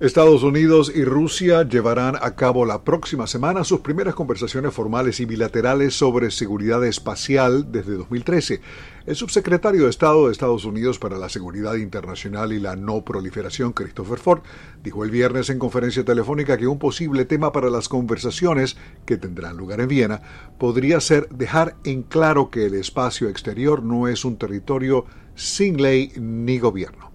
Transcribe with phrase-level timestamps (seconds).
[0.00, 5.26] Estados Unidos y Rusia llevarán a cabo la próxima semana sus primeras conversaciones formales y
[5.26, 8.62] bilaterales sobre seguridad espacial desde 2013.
[9.04, 13.74] El subsecretario de Estado de Estados Unidos para la Seguridad Internacional y la No Proliferación,
[13.74, 14.40] Christopher Ford,
[14.82, 19.58] dijo el viernes en conferencia telefónica que un posible tema para las conversaciones que tendrán
[19.58, 20.22] lugar en Viena
[20.58, 25.04] podría ser dejar en claro que el espacio exterior no es un territorio
[25.34, 27.09] sin ley ni gobierno.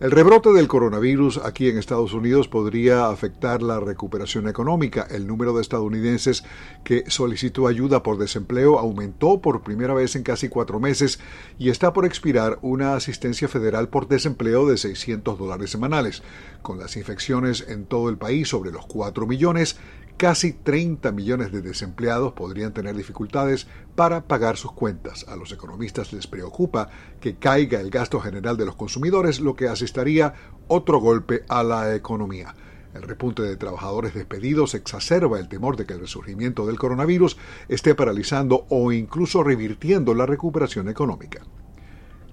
[0.00, 5.06] El rebrote del coronavirus aquí en Estados Unidos podría afectar la recuperación económica.
[5.08, 6.42] El número de estadounidenses
[6.82, 11.20] que solicitó ayuda por desempleo aumentó por primera vez en casi cuatro meses
[11.60, 16.24] y está por expirar una asistencia federal por desempleo de 600 dólares semanales.
[16.62, 19.76] Con las infecciones en todo el país sobre los 4 millones,
[20.16, 25.26] Casi 30 millones de desempleados podrían tener dificultades para pagar sus cuentas.
[25.28, 26.88] A los economistas les preocupa
[27.20, 30.34] que caiga el gasto general de los consumidores, lo que asistaría
[30.68, 32.54] otro golpe a la economía.
[32.94, 37.96] El repunte de trabajadores despedidos exacerba el temor de que el resurgimiento del coronavirus esté
[37.96, 41.42] paralizando o incluso revirtiendo la recuperación económica.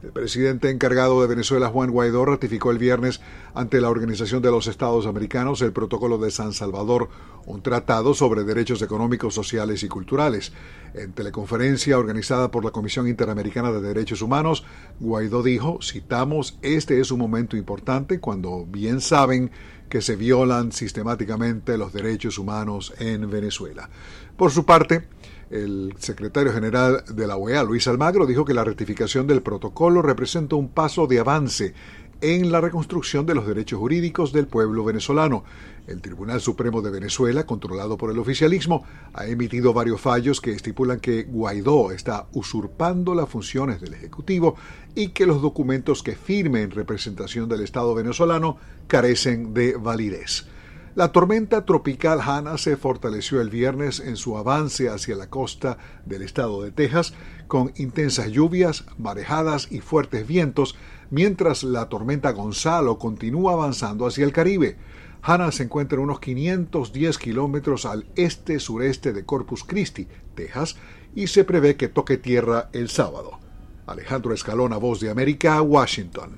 [0.04, 3.22] El presidente encargado de Venezuela, Juan Guaidó, ratificó el viernes
[3.54, 7.10] ante la Organización de los Estados Americanos el Protocolo de San Salvador,
[7.46, 10.54] un tratado sobre derechos económicos, sociales y culturales.
[10.96, 14.66] En teleconferencia organizada por la Comisión Interamericana de Derechos Humanos,
[15.00, 19.52] Guaidó dijo, citamos, este es un momento importante cuando bien saben
[19.88, 23.88] que se violan sistemáticamente los derechos humanos en Venezuela.
[24.36, 25.08] Por su parte,
[25.52, 30.56] el secretario general de la OEA, Luis Almagro, dijo que la ratificación del protocolo representa
[30.56, 31.74] un paso de avance
[32.22, 35.44] en la reconstrucción de los derechos jurídicos del pueblo venezolano.
[35.88, 41.00] El Tribunal Supremo de Venezuela, controlado por el oficialismo, ha emitido varios fallos que estipulan
[41.00, 44.56] que Guaidó está usurpando las funciones del Ejecutivo
[44.96, 48.58] y que los documentos que firme en representación del Estado venezolano
[48.88, 50.46] carecen de validez.
[50.94, 56.22] La tormenta tropical Hanna se fortaleció el viernes en su avance hacia la costa del
[56.22, 57.14] estado de Texas,
[57.48, 60.76] con intensas lluvias, marejadas y fuertes vientos,
[61.10, 64.76] mientras la tormenta Gonzalo continúa avanzando hacia el Caribe.
[65.22, 70.76] Hanna se encuentra unos 510 kilómetros al este-sureste de Corpus Christi, Texas,
[71.16, 73.40] y se prevé que toque tierra el sábado.
[73.88, 76.38] Alejandro Escalona, Voz de América, Washington.